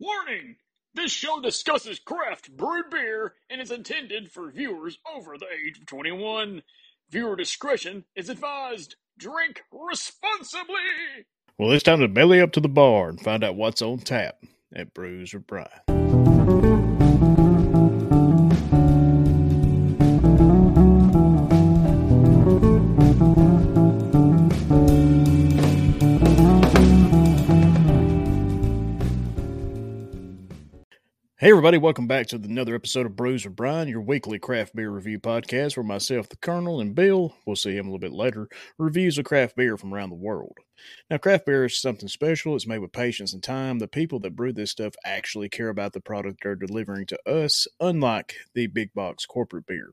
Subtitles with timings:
[0.00, 0.56] Warning!
[0.94, 5.84] This show discusses craft brewed beer and is intended for viewers over the age of
[5.84, 6.62] 21.
[7.10, 8.96] Viewer discretion is advised.
[9.18, 11.26] Drink responsibly!
[11.58, 14.36] Well, it's time to belly up to the bar and find out what's on tap
[14.74, 16.89] at Brews or Brian.
[31.40, 34.90] Hey, everybody, welcome back to another episode of Brews or Brian, your weekly craft beer
[34.90, 38.46] review podcast where myself, the Colonel, and Bill, we'll see him a little bit later,
[38.76, 40.58] reviews of craft beer from around the world.
[41.08, 42.54] Now, craft beer is something special.
[42.56, 43.78] It's made with patience and time.
[43.78, 47.66] The people that brew this stuff actually care about the product they're delivering to us,
[47.80, 49.92] unlike the big box corporate beer.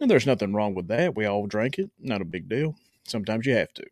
[0.00, 1.14] And there's nothing wrong with that.
[1.14, 2.74] We all drink it, not a big deal.
[3.06, 3.84] Sometimes you have to.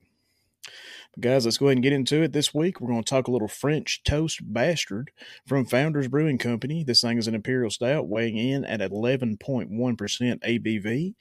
[1.15, 2.33] But guys, let's go ahead and get into it.
[2.33, 5.11] This week, we're going to talk a little French Toast Bastard
[5.47, 6.85] from Founders Brewing Company.
[6.85, 9.39] This thing is an Imperial Stout weighing in at 11.1%
[9.71, 11.15] ABV.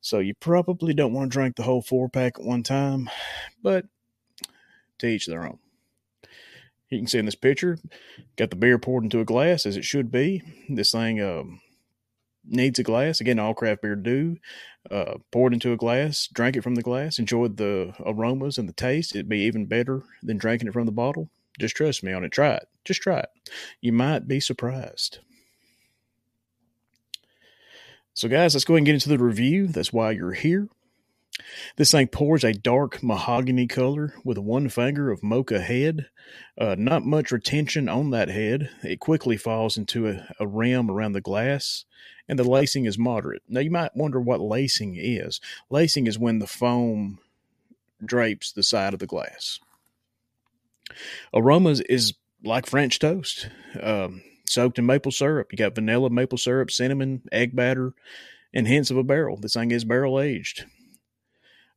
[0.00, 3.10] So you probably don't want to drink the whole four pack at one time,
[3.62, 3.86] but
[4.98, 5.58] to each their own.
[6.90, 7.78] You can see in this picture,
[8.36, 10.42] got the beer poured into a glass as it should be.
[10.68, 11.60] This thing um,
[12.46, 13.20] needs a glass.
[13.20, 14.36] Again, all craft beer do.
[14.90, 18.68] Uh, pour it into a glass, drank it from the glass, enjoyed the aromas and
[18.68, 19.14] the taste.
[19.14, 21.28] It'd be even better than drinking it from the bottle.
[21.58, 22.30] Just trust me on it.
[22.30, 22.68] Try it.
[22.84, 23.28] Just try it.
[23.80, 25.18] You might be surprised.
[28.14, 29.66] So, guys, let's go ahead and get into the review.
[29.66, 30.68] That's why you're here.
[31.76, 36.08] This thing pours a dark mahogany color with one finger of mocha head.
[36.58, 38.70] Uh, not much retention on that head.
[38.82, 41.84] It quickly falls into a, a rim around the glass,
[42.28, 43.42] and the lacing is moderate.
[43.48, 45.40] Now, you might wonder what lacing is.
[45.70, 47.18] Lacing is when the foam
[48.04, 49.60] drapes the side of the glass.
[51.34, 53.48] Aromas is like French toast,
[53.82, 55.48] um, soaked in maple syrup.
[55.52, 57.92] You got vanilla, maple syrup, cinnamon, egg batter,
[58.54, 59.36] and hints of a barrel.
[59.36, 60.64] This thing is barrel aged.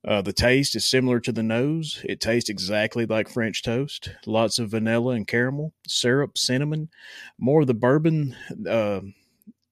[0.07, 2.01] Uh, the taste is similar to the nose.
[2.05, 4.11] It tastes exactly like French toast.
[4.25, 6.89] Lots of vanilla and caramel, syrup, cinnamon,
[7.37, 8.35] more of the bourbon
[8.67, 9.01] uh,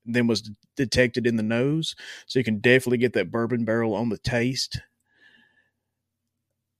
[0.05, 1.95] than was detected in the nose.
[2.25, 4.81] So you can definitely get that bourbon barrel on the taste.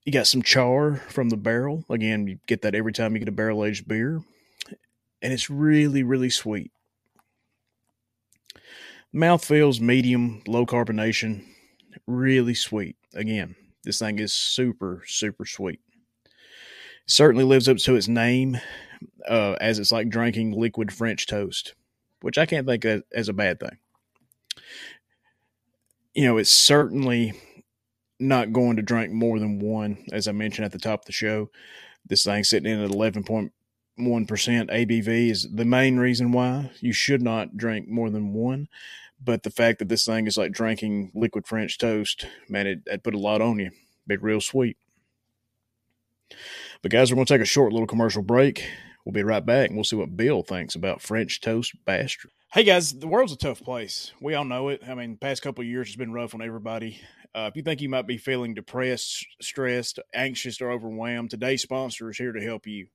[0.04, 1.86] You got some char from the barrel.
[1.90, 4.22] Again, you get that every time you get a barrel aged beer.
[5.22, 6.72] And it's really, really sweet.
[9.14, 11.44] Mouth feels medium, low carbonation,
[12.08, 12.96] really sweet.
[13.14, 15.80] Again, this thing is super, super sweet.
[17.06, 18.58] Certainly lives up to its name,
[19.28, 21.76] uh, as it's like drinking liquid French toast,
[22.22, 23.78] which I can't think of as a bad thing.
[26.14, 27.34] You know, it's certainly
[28.20, 31.12] not going to drink more than one, as I mentioned at the top of the
[31.12, 31.50] show.
[32.06, 32.90] This thing sitting in at
[34.00, 38.68] 11.1% ABV is the main reason why you should not drink more than one.
[39.24, 43.04] But the fact that this thing is like drinking liquid French toast, man, it, it
[43.04, 43.72] put a lot on you.
[44.06, 44.78] Be real sweet.
[46.82, 48.68] But guys, we're going to take a short little commercial break.
[49.04, 52.30] We'll be right back and we'll see what Bill thinks about French toast bastard.
[52.52, 54.12] Hey guys, the world's a tough place.
[54.22, 54.82] We all know it.
[54.88, 57.02] I mean, past couple years has been rough on everybody.
[57.34, 62.10] Uh, if you think you might be feeling depressed, stressed, anxious, or overwhelmed, today's sponsor
[62.10, 62.88] is here to help you.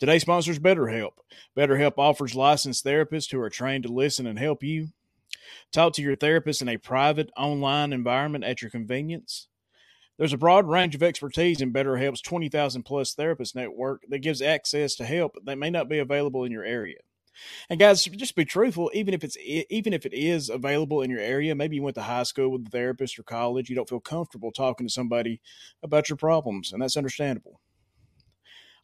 [0.00, 1.12] Today's sponsor is BetterHelp.
[1.56, 4.88] BetterHelp offers licensed therapists who are trained to listen and help you.
[5.70, 9.46] Talk to your therapist in a private online environment at your convenience.
[10.18, 14.96] There's a broad range of expertise in BetterHelp's 20,000 plus therapist network that gives access
[14.96, 16.98] to help that may not be available in your area.
[17.70, 18.90] And guys, just be truthful.
[18.94, 22.02] Even if it's even if it is available in your area, maybe you went to
[22.02, 25.40] high school with a therapist or college, you don't feel comfortable talking to somebody
[25.82, 27.60] about your problems, and that's understandable.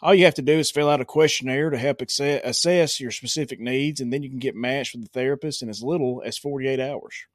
[0.03, 3.61] All you have to do is fill out a questionnaire to help assess your specific
[3.61, 6.81] needs, and then you can get matched with a therapist in as little as 48
[6.81, 7.27] hours.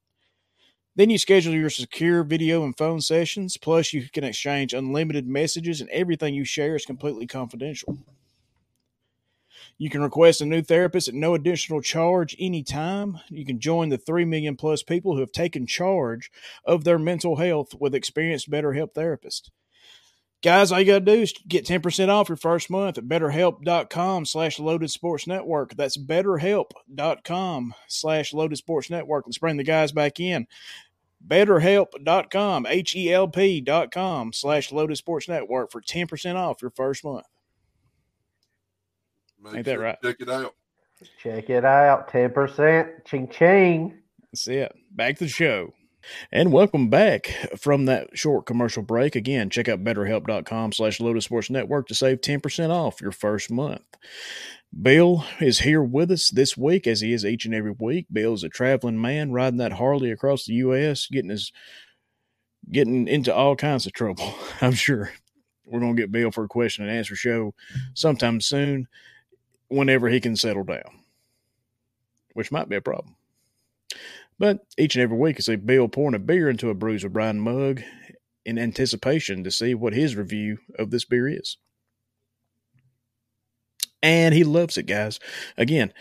[0.95, 5.79] Then you schedule your secure video and phone sessions, plus, you can exchange unlimited messages,
[5.81, 7.97] and everything you share is completely confidential.
[9.77, 13.19] You can request a new therapist at no additional charge anytime.
[13.29, 16.31] You can join the 3 million plus people who have taken charge
[16.63, 19.49] of their mental health with experienced BetterHelp therapists.
[20.43, 24.25] Guys, all you got to do is get 10% off your first month at betterhelp.com
[24.25, 25.75] slash loaded sports network.
[25.75, 29.25] That's betterhelp.com slash loaded sports network.
[29.25, 30.45] Let's bring the guys back in.
[31.27, 37.25] Betterhelp.com, H E L P.com slash loaded sports network for 10% off your first month.
[39.41, 39.97] Make Ain't that sure to right?
[40.03, 40.53] Check it out.
[41.21, 42.11] Check it out.
[42.11, 43.05] 10%.
[43.05, 43.97] Ching ching.
[44.31, 44.71] That's it.
[44.91, 45.73] Back to the show.
[46.31, 49.15] And welcome back from that short commercial break.
[49.15, 53.83] Again, check out betterhelp.com slash Lotus Sports Network to save 10% off your first month.
[54.81, 58.07] Bill is here with us this week, as he is each and every week.
[58.11, 61.51] Bill is a traveling man riding that Harley across the U.S., getting his
[62.71, 64.33] getting into all kinds of trouble.
[64.61, 65.11] I'm sure
[65.65, 67.53] we're going to get Bill for a question and answer show
[67.93, 68.87] sometime soon,
[69.67, 70.99] whenever he can settle down,
[72.33, 73.15] which might be a problem.
[74.37, 77.39] But each and every week, I see Bill pouring a beer into a Bruiser Bryan
[77.39, 77.81] mug
[78.45, 81.57] in anticipation to see what his review of this beer is.
[84.03, 85.19] And he loves it, guys.
[85.57, 85.91] Again,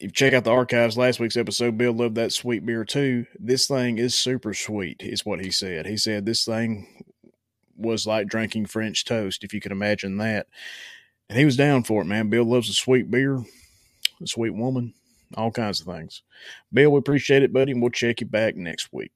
[0.00, 3.26] if you check out the archives last week's episode, Bill loved that sweet beer too.
[3.38, 5.86] This thing is super sweet, is what he said.
[5.86, 7.04] He said this thing
[7.76, 10.46] was like drinking French toast, if you can imagine that.
[11.28, 12.28] And he was down for it, man.
[12.28, 13.42] Bill loves a sweet beer,
[14.20, 14.94] a sweet woman
[15.36, 16.22] all kinds of things.
[16.72, 19.12] Bill, we appreciate it, buddy, and we'll check you back next week.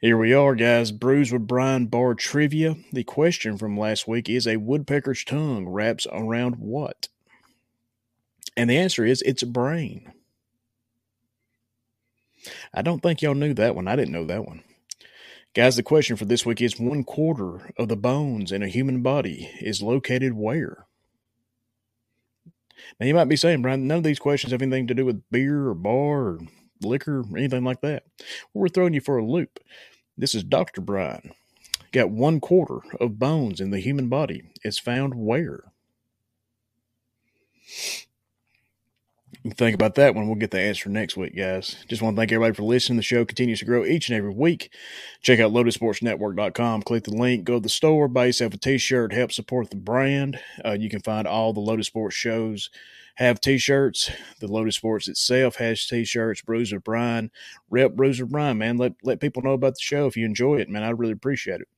[0.00, 0.92] Here we are, guys.
[0.92, 2.76] Brews with Bryan Bar Trivia.
[2.92, 7.08] The question from last week is a woodpecker's tongue wraps around what?
[8.56, 10.12] And the answer is it's a brain.
[12.74, 13.88] I don't think y'all knew that one.
[13.88, 14.62] I didn't know that one.
[15.54, 19.02] Guys, the question for this week is one quarter of the bones in a human
[19.02, 20.87] body is located where?
[22.98, 25.22] Now you might be saying, Brian, none of these questions have anything to do with
[25.30, 26.38] beer or bar or
[26.82, 28.04] liquor or anything like that.
[28.52, 29.58] Well, we're throwing you for a loop.
[30.16, 30.80] This is Dr.
[30.80, 31.32] Bryan.
[31.92, 34.42] Got one quarter of bones in the human body.
[34.62, 35.72] It's found where?
[39.56, 40.26] Think about that one.
[40.26, 41.76] We'll get the answer next week, guys.
[41.88, 42.96] Just want to thank everybody for listening.
[42.96, 44.72] The show continues to grow each and every week.
[45.22, 46.82] Check out lotusportsnetwork.com.
[46.82, 50.40] Click the link, go to the store, buy yourself a t-shirt, help support the brand.
[50.64, 52.70] Uh, you can find all the Lotus Sports shows
[53.18, 54.12] have t-shirts.
[54.38, 56.42] The Lotus Sports itself has t-shirts.
[56.42, 57.32] Bruiser Bryan,
[57.68, 58.76] rep Bruiser Bryan, man.
[58.76, 60.84] Let let people know about the show if you enjoy it, man.
[60.84, 61.68] I'd really appreciate it.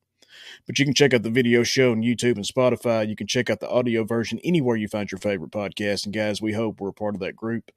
[0.66, 3.08] But you can check out the video show on YouTube and Spotify.
[3.08, 6.04] You can check out the audio version anywhere you find your favorite podcast.
[6.04, 7.70] And guys, we hope we're a part of that group.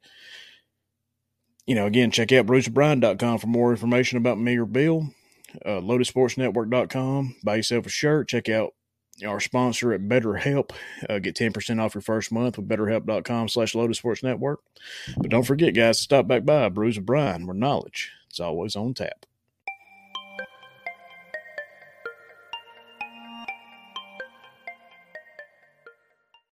[1.66, 5.08] You know, again, check out brucebryan.com for more information about me or Bill.
[5.64, 7.36] Uh, LotusSportsNetwork.com.
[7.42, 8.28] Buy yourself a shirt.
[8.28, 8.74] Check out
[9.26, 10.70] our sponsor at BetterHelp.
[11.08, 14.60] Uh, get 10% off your first month with BetterHelp.com slash Lotus Sports Network.
[15.16, 18.94] But don't forget, guys, to stop back by Bruiser Bryan, where knowledge is always on
[18.94, 19.26] tap.